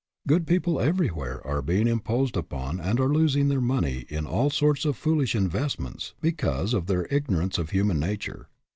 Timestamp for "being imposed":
1.61-2.35